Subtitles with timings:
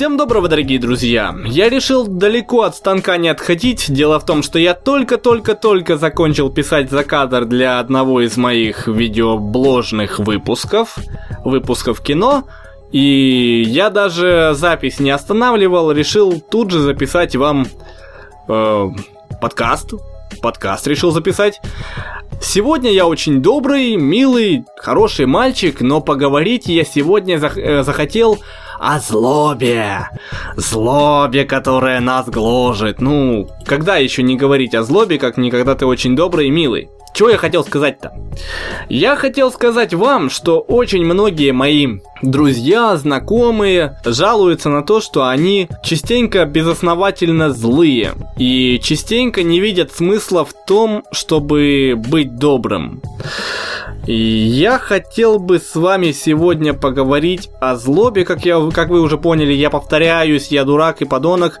[0.00, 1.36] Всем доброго, дорогие друзья!
[1.44, 3.92] Я решил далеко от станка не отходить.
[3.92, 10.96] Дело в том, что я только-только-только закончил писать закадр для одного из моих видеобложных выпусков,
[11.44, 12.44] выпусков кино.
[12.92, 17.66] И я даже запись не останавливал, решил тут же записать вам
[18.48, 18.88] э,
[19.38, 19.92] подкаст.
[20.40, 21.60] Подкаст решил записать.
[22.40, 28.38] Сегодня я очень добрый, милый, хороший мальчик, но поговорить я сегодня зах- э, захотел
[28.80, 30.08] о злобе.
[30.56, 33.00] Злобе, которая нас гложет.
[33.00, 36.88] Ну, когда еще не говорить о злобе, как никогда ты очень добрый и милый?
[37.12, 38.12] Чего я хотел сказать-то?
[38.88, 45.68] Я хотел сказать вам, что очень многие мои друзья, знакомые жалуются на то, что они
[45.82, 53.02] частенько безосновательно злые и частенько не видят смысла в том, чтобы быть добрым.
[54.12, 59.52] Я хотел бы с вами сегодня поговорить о злобе, как, я, как вы уже поняли,
[59.52, 61.60] я повторяюсь, я дурак и подонок.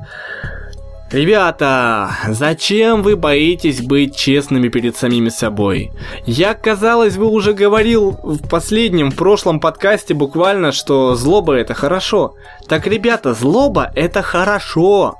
[1.12, 5.92] Ребята, зачем вы боитесь быть честными перед самими собой?
[6.26, 12.34] Я, казалось бы, уже говорил в последнем, в прошлом подкасте буквально, что злоба это хорошо.
[12.66, 15.14] Так, ребята, злоба это хорошо.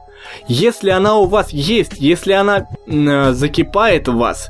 [0.48, 4.48] Если она у вас есть, если она э, закипает в вас,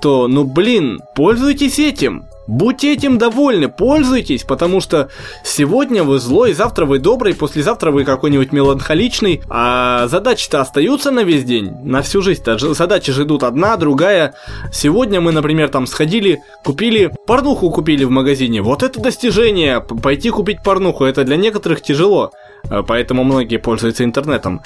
[0.00, 2.26] то, ну блин, пользуйтесь этим.
[2.46, 5.08] Будьте этим довольны, пользуйтесь, потому что
[5.44, 11.44] сегодня вы злой, завтра вы добрый, послезавтра вы какой-нибудь меланхоличный, а задачи-то остаются на весь
[11.44, 12.58] день, на всю жизнь-то.
[12.74, 14.34] Задачи же идут одна, другая.
[14.72, 18.60] Сегодня мы, например, там сходили, купили, порнуху купили в магазине.
[18.60, 22.32] Вот это достижение, пойти купить порнуху, это для некоторых тяжело.
[22.68, 24.60] Поэтому многие пользуются интернетом.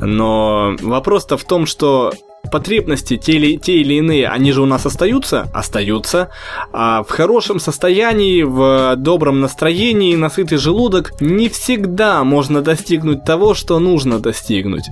[0.00, 2.12] Но вопрос-то в том, что
[2.50, 5.48] потребности, те или, те или иные, они же у нас остаются?
[5.52, 6.30] Остаются.
[6.72, 13.78] А в хорошем состоянии, в добром настроении, насытый желудок не всегда можно достигнуть того, что
[13.78, 14.84] нужно достигнуть.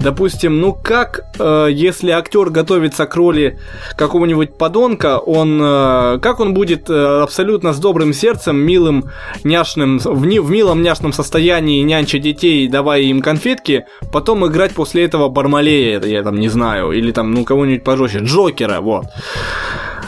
[0.00, 3.58] Допустим, ну как, э, если актер готовится к роли
[3.96, 9.10] какого-нибудь подонка, он, э, как он будет э, абсолютно с добрым сердцем, милым,
[9.44, 15.04] няшным, в, не, в милом няшном состоянии нянча детей, давая им конфетки, потом играть после
[15.04, 19.06] этого Бармалея, я там не знаю, или там, ну, кого-нибудь пожестче, Джокера, вот.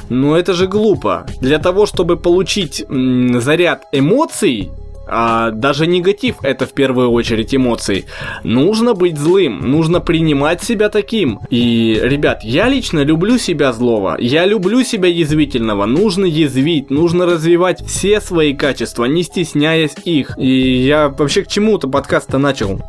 [0.09, 1.26] Но это же глупо.
[1.41, 4.70] Для того, чтобы получить м, заряд эмоций,
[5.06, 8.04] а даже негатив это в первую очередь эмоции.
[8.44, 11.41] Нужно быть злым, нужно принимать себя таким.
[11.50, 15.87] И, ребят, я лично люблю себя злого, я люблю себя язвительного.
[15.87, 20.38] Нужно язвить, нужно развивать все свои качества, не стесняясь их.
[20.38, 22.81] И я вообще к чему-то подкаст-то начал.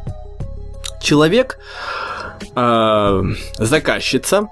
[1.01, 1.59] Человек
[2.55, 3.23] э,
[3.57, 4.49] заказчица,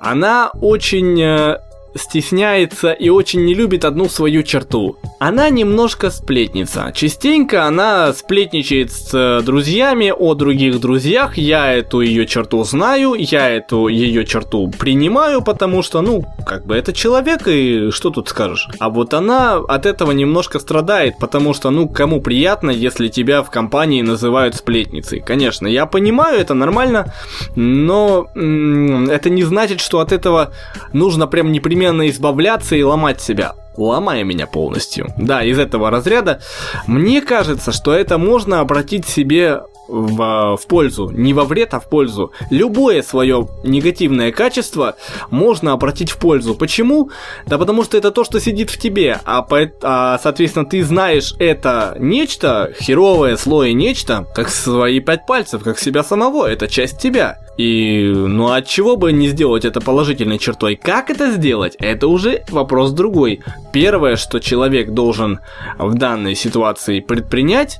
[0.00, 1.58] она очень э,
[1.94, 4.96] стесняется и очень не любит одну свою черту.
[5.18, 6.92] Она немножко сплетница.
[6.94, 11.36] Частенько она сплетничает с э, друзьями о других друзьях.
[11.36, 16.76] Я эту ее черту знаю, я эту ее черту принимаю, потому что, ну, как бы
[16.76, 18.68] это человек, и что тут скажешь?
[18.78, 23.50] А вот она от этого немножко страдает, потому что, ну, кому приятно, если тебя в
[23.50, 25.20] компании называют сплетницей.
[25.20, 27.12] Конечно, я понимаю, это нормально,
[27.56, 30.52] но м- это не значит, что от этого
[30.92, 35.08] нужно прям непременно избавляться и ломать себя ломая меня полностью.
[35.16, 36.40] Да, из этого разряда.
[36.86, 41.88] Мне кажется, что это можно обратить себе в, в пользу, не во вред, а в
[41.88, 42.32] пользу.
[42.50, 44.96] Любое свое негативное качество
[45.30, 46.54] можно обратить в пользу.
[46.54, 47.10] Почему?
[47.46, 51.34] Да потому что это то, что сидит в тебе, а, по, а соответственно ты знаешь
[51.38, 57.38] это нечто, херовое слое нечто, как свои пять пальцев, как себя самого, это часть тебя.
[57.60, 60.76] И ну от чего бы не сделать это положительной чертой?
[60.76, 61.76] Как это сделать?
[61.78, 63.42] Это уже вопрос другой.
[63.70, 65.40] Первое, что человек должен
[65.76, 67.78] в данной ситуации предпринять,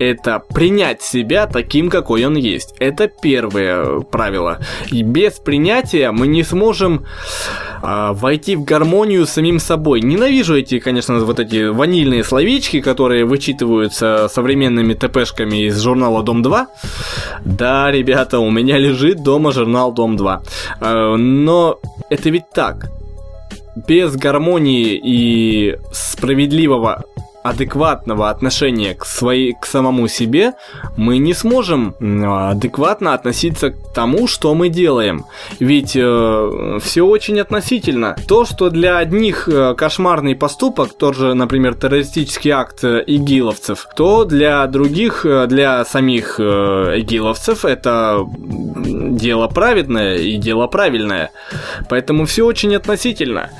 [0.00, 2.74] это принять себя таким, какой он есть.
[2.78, 4.58] Это первое правило.
[4.90, 7.04] И без принятия мы не сможем
[7.82, 10.00] а, войти в гармонию с самим собой.
[10.00, 16.66] Ненавижу эти, конечно, вот эти ванильные словечки, которые вычитываются современными ТПшками из журнала Дом 2.
[17.44, 20.42] Да, ребята, у меня лежит дома журнал Дом 2.
[20.80, 22.90] А, но это ведь так
[23.86, 27.04] без гармонии и справедливого
[27.42, 30.54] адекватного отношения к, своей, к самому себе,
[30.96, 31.94] мы не сможем
[32.50, 35.24] адекватно относиться к тому, что мы делаем.
[35.58, 38.16] Ведь э, все очень относительно.
[38.28, 44.24] То, что для одних э, кошмарный поступок, тот же, например, террористический акт э, игиловцев, то
[44.24, 46.42] для других, э, для самих э,
[46.98, 48.26] игиловцев это
[49.10, 51.30] дело праведное и дело правильное.
[51.88, 53.50] Поэтому все очень относительно.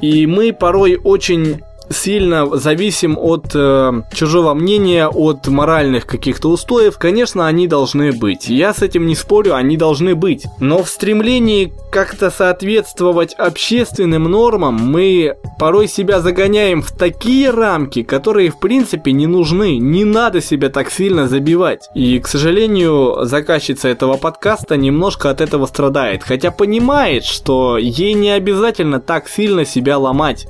[0.00, 7.46] И мы порой очень сильно зависим от э, чужого мнения, от моральных каких-то устоев, конечно,
[7.46, 8.48] они должны быть.
[8.48, 10.46] Я с этим не спорю, они должны быть.
[10.60, 18.50] Но в стремлении как-то соответствовать общественным нормам мы порой себя загоняем в такие рамки, которые
[18.50, 19.78] в принципе не нужны.
[19.78, 21.88] Не надо себя так сильно забивать.
[21.94, 26.22] И, к сожалению, заказчица этого подкаста немножко от этого страдает.
[26.24, 30.46] Хотя понимает, что ей не обязательно так сильно себя ломать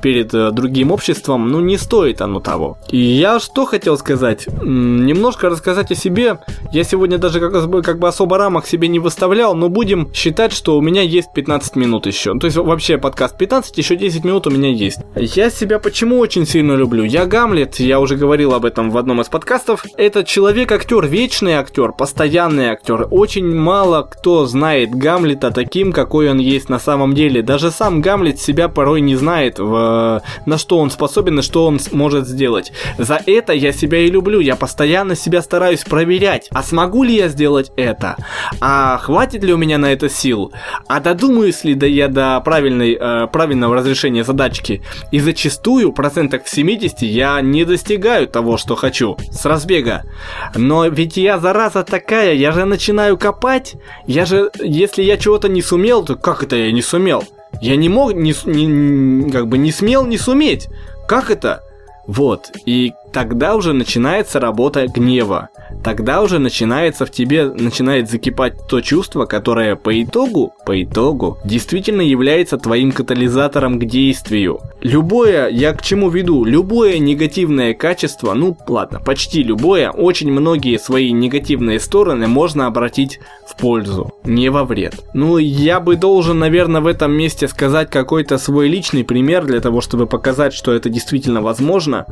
[0.00, 0.50] перед э,
[0.92, 1.50] обществом.
[1.50, 2.78] Ну, не стоит оно того.
[2.90, 4.46] И я что хотел сказать?
[4.46, 6.38] Немножко рассказать о себе.
[6.72, 10.52] Я сегодня даже как, бы, как бы особо рамок себе не выставлял, но будем считать,
[10.52, 12.38] что у меня есть 15 минут еще.
[12.38, 14.98] То есть вообще подкаст 15, еще 10 минут у меня есть.
[15.16, 17.04] Я себя почему очень сильно люблю?
[17.04, 19.84] Я Гамлет, я уже говорил об этом в одном из подкастов.
[19.96, 23.06] Это человек-актер, вечный актер, постоянный актер.
[23.10, 27.42] Очень мало кто знает Гамлета таким, какой он есть на самом деле.
[27.42, 31.78] Даже сам Гамлет себя порой не знает, в, на что он способен и что он
[31.92, 32.72] может сделать.
[32.98, 34.40] За это я себя и люблю.
[34.40, 36.48] Я постоянно себя стараюсь проверять.
[36.50, 38.16] А смогу ли я сделать это?
[38.60, 40.52] А хватит ли у меня на это сил?
[40.88, 44.82] А додумаюсь ли да я до правильной, э, правильного разрешения задачки?
[45.12, 49.16] И зачастую, процентах в 70, я не достигаю того, что хочу.
[49.30, 50.02] С разбега.
[50.56, 53.76] Но ведь я зараза такая, я же начинаю копать.
[54.08, 57.22] Я же, если я чего-то не сумел, то как это я не сумел?
[57.60, 60.68] Я не мог, не, не, как бы не смел не суметь.
[61.08, 61.62] Как это?
[62.06, 65.48] Вот, и тогда уже начинается работа гнева.
[65.82, 72.02] Тогда уже начинается в тебе, начинает закипать то чувство, которое по итогу, по итогу, действительно
[72.02, 74.60] является твоим катализатором к действию.
[74.80, 81.12] Любое, я к чему веду, любое негативное качество, ну ладно, почти любое, очень многие свои
[81.12, 84.94] негативные стороны можно обратить в пользу, не во вред.
[85.14, 89.80] Ну, я бы должен, наверное, в этом месте сказать какой-то свой личный пример для того,
[89.80, 92.04] чтобы показать, что это действительно возможно.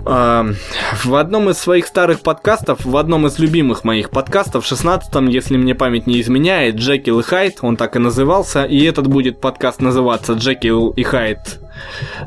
[0.92, 5.75] В одном из своих старых подкастов, в одном из любимых моих подкастов, 16-м, если мне
[5.75, 10.34] память не изменяет, Джекил и Хайд, он так и назывался, и этот будет подкаст называться
[10.34, 11.60] Джекил и Хайд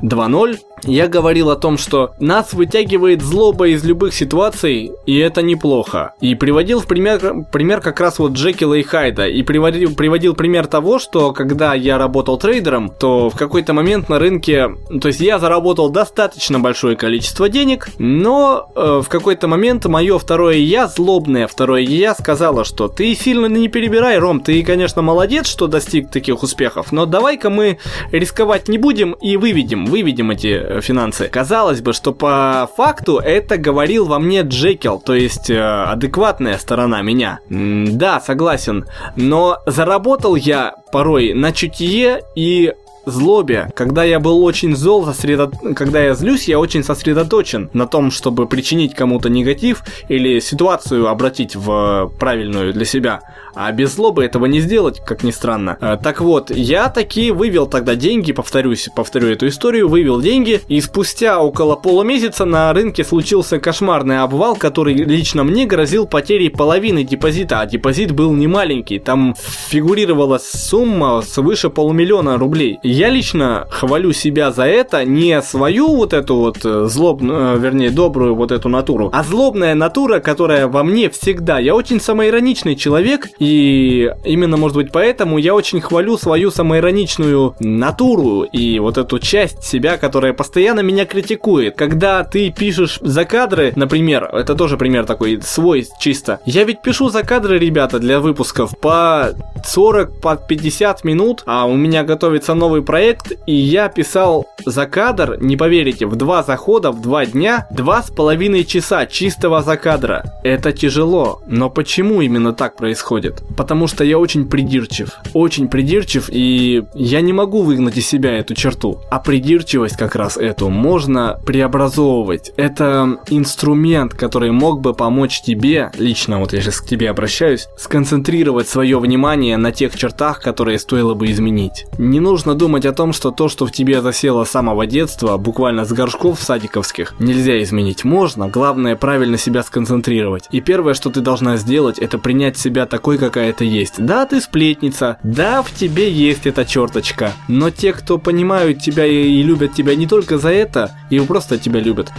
[0.01, 6.13] 2.0, я говорил о том, что нас вытягивает злоба из любых ситуаций, и это неплохо.
[6.21, 9.27] И приводил в пример, пример как раз вот Джекила и Хайда.
[9.27, 14.19] И приводил, приводил пример того, что когда я работал трейдером, то в какой-то момент на
[14.19, 14.69] рынке,
[15.01, 20.57] то есть я заработал достаточно большое количество денег, но э, в какой-то момент мое второе
[20.57, 25.67] я, злобное второе я, сказала, что ты сильно не перебирай, Ром, ты, конечно, молодец, что
[25.67, 27.79] достиг таких успехов, но давай-ка мы
[28.11, 31.27] рисковать не будем и выведем, выведем эти э, финансы.
[31.27, 37.01] Казалось бы, что по факту это говорил во мне Джекил, то есть э, адекватная сторона
[37.01, 37.39] меня.
[37.49, 38.85] М да, согласен,
[39.15, 42.73] но заработал я порой на чутье и
[43.07, 45.51] злобе, когда я был очень зол, сосредо...
[45.75, 51.55] когда я злюсь, я очень сосредоточен на том, чтобы причинить кому-то негатив или ситуацию обратить
[51.55, 53.21] в правильную для себя.
[53.55, 55.77] А без злобы этого не сделать, как ни странно.
[55.81, 60.79] Э, так вот, я таки вывел тогда деньги, повторюсь, повторю эту историю, вывел деньги, и
[60.79, 67.61] спустя около полумесяца на рынке случился кошмарный обвал, который лично мне грозил потерей половины депозита,
[67.61, 69.35] а депозит был не маленький, там
[69.69, 72.79] фигурировала сумма свыше полумиллиона рублей.
[72.97, 77.91] Я лично хвалю себя за это, не свою вот эту вот э, злобную, э, вернее,
[77.91, 81.59] добрую вот эту натуру, а злобная натура, которая во мне всегда.
[81.59, 88.41] Я очень самоироничный человек, и именно, может быть, поэтому я очень хвалю свою самоироничную натуру
[88.41, 91.77] и вот эту часть себя, которая постоянно меня критикует.
[91.77, 96.39] Когда ты пишешь за кадры, например, это тоже пример такой свой чисто.
[96.47, 101.75] Я ведь пишу за кадры, ребята, для выпусков по 40, по 50 минут, а у
[101.75, 107.01] меня готовится новый проект, и я писал за кадр, не поверите, в два захода, в
[107.01, 110.23] два дня, два с половиной часа чистого за кадра.
[110.43, 113.43] Это тяжело, но почему именно так происходит?
[113.57, 115.11] Потому что я очень придирчив.
[115.33, 119.01] Очень придирчив, и я не могу выгнать из себя эту черту.
[119.11, 122.53] А придирчивость как раз эту можно преобразовывать.
[122.55, 128.69] Это инструмент, который мог бы помочь тебе, лично вот я сейчас к тебе обращаюсь, сконцентрировать
[128.69, 131.85] свое внимание на тех чертах, которые стоило бы изменить.
[131.97, 135.85] Не нужно думать о том, что то, что в тебе засело с самого детства, буквально
[135.85, 138.03] с горшков садиковских, нельзя изменить.
[138.03, 140.47] Можно, главное правильно себя сконцентрировать.
[140.51, 143.95] И первое, что ты должна сделать, это принять себя такой, какая-то есть.
[143.97, 149.41] Да, ты сплетница, да, в тебе есть эта черточка, но те, кто понимают тебя и
[149.43, 152.11] любят тебя не только за это, и просто тебя любят,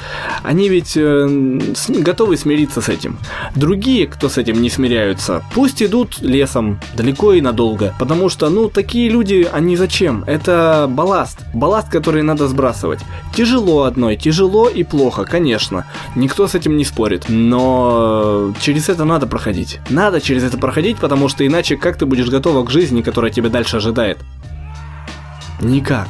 [0.42, 3.18] они ведь э, готовы смириться с этим.
[3.54, 8.68] Другие, кто с этим не смиряются, пусть идут лесом, далеко и надолго, потому что, ну,
[8.68, 10.24] такие люди, они зачем?
[10.38, 11.40] Это балласт.
[11.52, 13.00] Балласт, который надо сбрасывать.
[13.34, 15.84] Тяжело одной, тяжело и плохо, конечно.
[16.14, 17.24] Никто с этим не спорит.
[17.28, 19.80] Но через это надо проходить.
[19.90, 23.48] Надо через это проходить, потому что иначе как ты будешь готова к жизни, которая тебя
[23.48, 24.18] дальше ожидает?
[25.60, 26.06] Никак.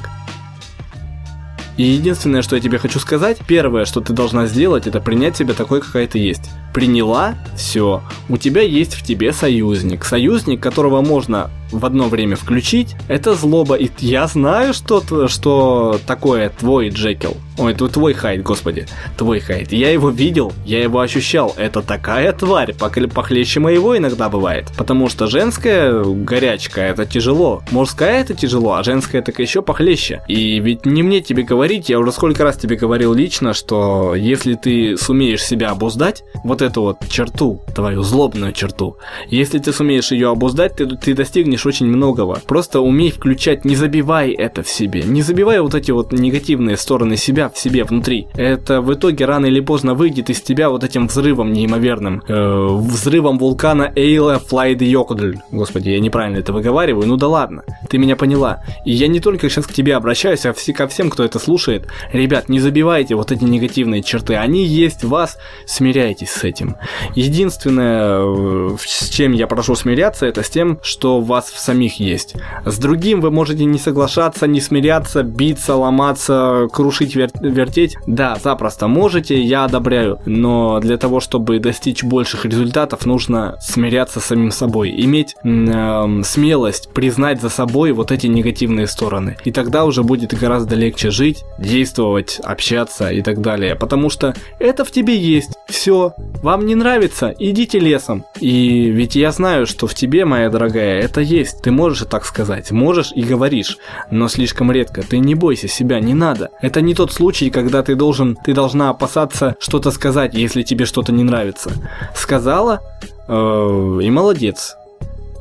[1.79, 5.55] И единственное, что я тебе хочу сказать, первое, что ты должна сделать, это принять себя
[5.55, 6.51] такой, какая ты есть.
[6.75, 8.03] Приняла, все.
[8.29, 10.05] У тебя есть в тебе союзник.
[10.05, 13.75] Союзник, которого можно в одно время включить, это злоба.
[13.77, 17.37] И я знаю, что, что такое твой Джекил.
[17.59, 18.87] Ой, это твой хайт, господи.
[19.17, 19.73] Твой хайт.
[19.73, 21.55] Я его видел, я его ощущал.
[21.57, 24.67] Это такая тварь, похлеще моего иногда бывает.
[24.77, 27.63] Потому что женская горячка это тяжело.
[27.71, 30.23] Мужская это тяжело, а женская так еще похлеще.
[30.29, 34.55] И ведь не мне тебе говорить, я уже сколько раз тебе говорил лично, что если
[34.55, 38.97] ты сумеешь себя обуздать, вот эту вот черту, твою злобную черту,
[39.29, 42.41] если ты сумеешь ее обуздать, ты, ты достигнешь очень многого.
[42.47, 45.03] Просто умей включать, не забивай это в себе.
[45.03, 48.29] Не забивай вот эти вот негативные стороны себя в себе внутри.
[48.35, 52.23] Это в итоге рано или поздно выйдет из тебя вот этим взрывом неимоверным.
[52.29, 55.39] Э, взрывом вулкана Эйла Флайд Йокудль.
[55.51, 57.07] Господи, я неправильно это выговариваю.
[57.07, 58.63] Ну да ладно, ты меня поняла.
[58.85, 61.89] И я не только сейчас к тебе обращаюсь, а все, ко всем, кто это слушает.
[62.13, 64.35] Ребят, не забивайте вот эти негативные черты.
[64.37, 66.77] Они есть в вас, смиряйтесь с этим.
[67.15, 72.01] Единственное, э, с чем я прошу смиряться, это с тем, что у вас в самих
[72.01, 72.35] есть.
[72.65, 77.97] С другим вы можете не соглашаться, не смиряться, биться, ломаться, крушить, вер вертеть.
[78.07, 80.21] Да, запросто можете, я одобряю.
[80.27, 84.95] Но для того, чтобы достичь больших результатов, нужно смиряться с самим собой.
[84.99, 89.37] Иметь э, смелость признать за собой вот эти негативные стороны.
[89.45, 93.75] И тогда уже будет гораздо легче жить, действовать, общаться и так далее.
[93.75, 95.51] Потому что это в тебе есть.
[95.69, 96.15] Все.
[96.43, 97.35] Вам не нравится?
[97.39, 98.25] Идите лесом.
[98.41, 101.63] И ведь я знаю, что в тебе, моя дорогая, это есть.
[101.63, 102.71] Ты можешь и так сказать.
[102.71, 103.79] Можешь и говоришь.
[104.11, 105.03] Но слишком редко.
[105.03, 106.51] Ты не бойся себя, не надо.
[106.61, 111.13] Это не тот случай, когда ты должен, ты должна опасаться что-то сказать, если тебе что-то
[111.13, 111.71] не нравится.
[112.15, 112.81] Сказала,
[113.29, 114.78] э, и молодец.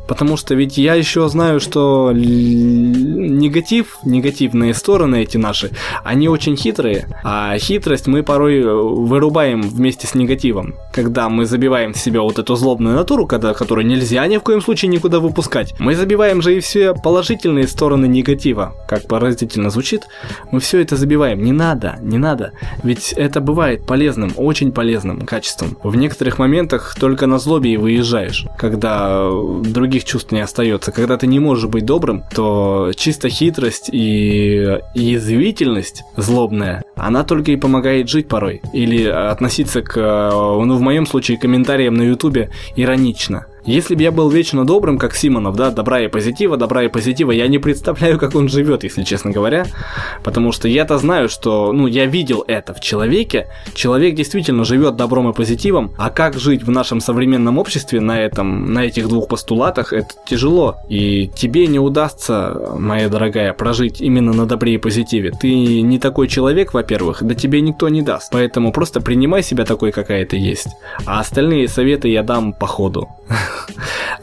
[0.08, 5.72] Потому что ведь я еще знаю, что негатив, негативные стороны эти наши,
[6.04, 7.08] они очень хитрые.
[7.24, 10.76] А хитрость мы порой э, вырубаем вместе с негативом.
[10.94, 14.62] Когда мы забиваем в себя вот эту злобную натуру, когда, которую нельзя ни в коем
[14.62, 18.76] случае никуда выпускать, мы забиваем же и все положительные стороны негатива.
[18.88, 20.08] Как поразительно звучит,
[20.52, 21.44] мы все это забиваем.
[21.44, 22.54] Не надо, не надо.
[22.84, 25.78] Ведь это бывает полезным, очень полезным качеством.
[25.84, 30.92] В некоторых моментах только на злобе и выезжаешь, когда другие других чувств не остается.
[30.92, 37.56] Когда ты не можешь быть добрым, то чисто хитрость и язвительность злобная, она только и
[37.56, 38.62] помогает жить порой.
[38.74, 43.46] Или относиться к, ну в моем случае, комментариям на ютубе иронично.
[43.68, 47.32] Если бы я был вечно добрым, как Симонов, да, добра и позитива, добра и позитива,
[47.32, 49.66] я не представляю, как он живет, если честно говоря.
[50.24, 53.48] Потому что я-то знаю, что, ну, я видел это в человеке.
[53.74, 58.74] Человек действительно живет добром и позитивом, а как жить в нашем современном обществе на этом,
[58.74, 60.78] на этих двух постулатах, это тяжело.
[60.88, 65.34] И тебе не удастся, моя дорогая, прожить именно на добре и позитиве.
[65.38, 68.32] Ты не такой человек, во-первых, да тебе никто не даст.
[68.32, 70.70] Поэтому просто принимай себя такой, какая ты есть.
[71.06, 73.10] А остальные советы я дам по ходу.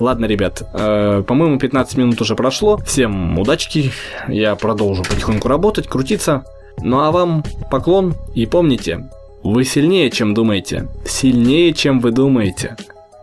[0.01, 2.79] Ладно, ребят, э, по-моему, 15 минут уже прошло.
[2.79, 3.93] Всем удачки.
[4.29, 6.45] Я продолжу потихоньку работать, крутиться.
[6.83, 9.09] Ну а вам поклон и помните,
[9.43, 10.89] вы сильнее, чем думаете.
[11.07, 12.77] Сильнее, чем вы думаете.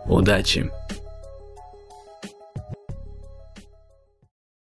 [0.06, 0.70] Удачи!